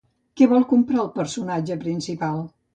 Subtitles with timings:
[0.39, 2.45] Què vol comprovar el personatge principal?